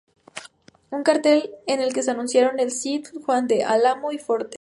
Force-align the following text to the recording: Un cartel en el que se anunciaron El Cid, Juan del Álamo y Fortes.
Un 0.89 1.03
cartel 1.03 1.53
en 1.67 1.79
el 1.79 1.93
que 1.93 2.01
se 2.01 2.09
anunciaron 2.09 2.59
El 2.59 2.71
Cid, 2.71 3.05
Juan 3.23 3.45
del 3.45 3.61
Álamo 3.61 4.11
y 4.11 4.17
Fortes. 4.17 4.49